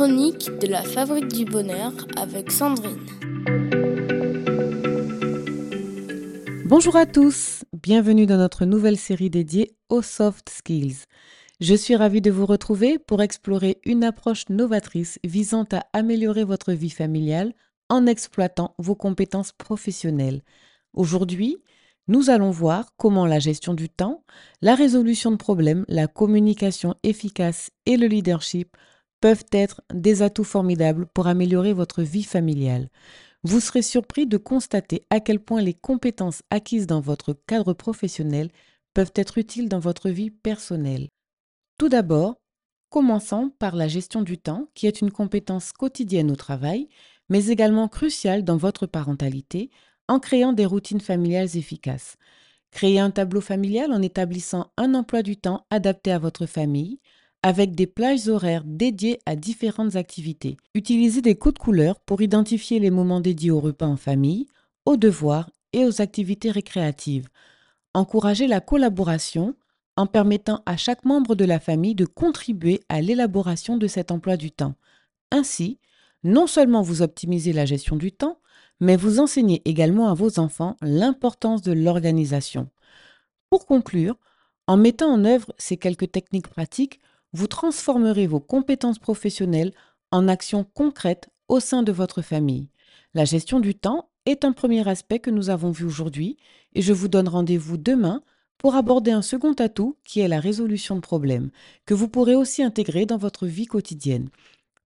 [0.00, 3.04] chroniques de la Fabrique du Bonheur avec Sandrine.
[6.64, 11.04] Bonjour à tous, bienvenue dans notre nouvelle série dédiée aux soft skills.
[11.60, 16.72] Je suis ravie de vous retrouver pour explorer une approche novatrice visant à améliorer votre
[16.72, 17.52] vie familiale
[17.90, 20.40] en exploitant vos compétences professionnelles.
[20.94, 21.58] Aujourd'hui,
[22.08, 24.24] nous allons voir comment la gestion du temps,
[24.62, 28.74] la résolution de problèmes, la communication efficace et le leadership
[29.20, 32.88] peuvent être des atouts formidables pour améliorer votre vie familiale.
[33.42, 38.50] Vous serez surpris de constater à quel point les compétences acquises dans votre cadre professionnel
[38.92, 41.08] peuvent être utiles dans votre vie personnelle.
[41.78, 42.36] Tout d'abord,
[42.90, 46.88] commençons par la gestion du temps, qui est une compétence quotidienne au travail,
[47.28, 49.70] mais également cruciale dans votre parentalité,
[50.08, 52.16] en créant des routines familiales efficaces.
[52.72, 57.00] Créez un tableau familial en établissant un emploi du temps adapté à votre famille,
[57.42, 60.56] avec des plages horaires dédiées à différentes activités.
[60.74, 64.46] Utilisez des codes couleurs pour identifier les moments dédiés aux repas en famille,
[64.84, 67.28] aux devoirs et aux activités récréatives.
[67.94, 69.54] Encouragez la collaboration
[69.96, 74.36] en permettant à chaque membre de la famille de contribuer à l'élaboration de cet emploi
[74.36, 74.74] du temps.
[75.30, 75.78] Ainsi,
[76.22, 78.38] non seulement vous optimisez la gestion du temps,
[78.80, 82.68] mais vous enseignez également à vos enfants l'importance de l'organisation.
[83.50, 84.16] Pour conclure,
[84.66, 87.00] en mettant en œuvre ces quelques techniques pratiques,
[87.32, 89.72] vous transformerez vos compétences professionnelles
[90.10, 92.68] en actions concrètes au sein de votre famille.
[93.14, 96.36] La gestion du temps est un premier aspect que nous avons vu aujourd'hui
[96.74, 98.22] et je vous donne rendez-vous demain
[98.58, 101.50] pour aborder un second atout qui est la résolution de problèmes,
[101.86, 104.28] que vous pourrez aussi intégrer dans votre vie quotidienne.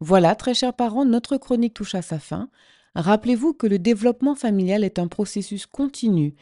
[0.01, 2.49] Voilà, très chers parents, notre chronique touche à sa fin.
[2.95, 6.35] Rappelez-vous que le développement familial est un processus continu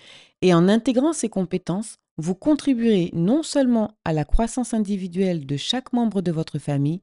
[0.42, 5.92] et en intégrant ces compétences, vous contribuerez non seulement à la croissance individuelle de chaque
[5.92, 7.02] membre de votre famille,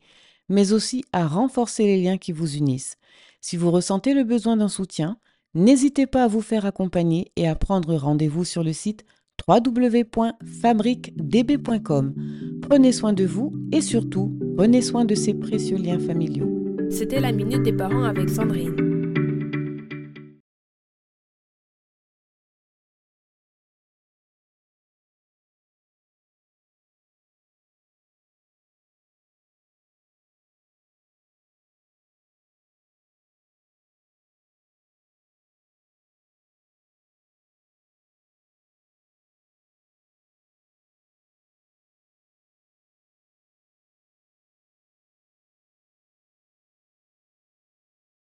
[0.50, 2.96] mais aussi à renforcer les liens qui vous unissent.
[3.42, 5.18] Si vous ressentez le besoin d'un soutien,
[5.54, 9.06] n'hésitez pas à vous faire accompagner et à prendre rendez-vous sur le site
[9.48, 12.14] www.fabriquedb.com.
[12.62, 16.50] Prenez soin de vous et surtout, prenez soin de ces précieux liens familiaux.
[16.90, 18.89] C'était la Minute des Parents avec Sandrine.